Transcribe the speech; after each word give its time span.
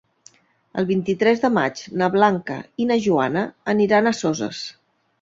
El 0.81 0.87
vint-i-tres 0.91 1.43
de 1.43 1.51
maig 1.59 1.85
na 2.03 2.09
Blanca 2.17 2.57
i 2.87 2.91
na 2.95 3.01
Joana 3.07 3.47
aniran 3.79 4.15
a 4.15 4.19
Soses. 4.25 4.69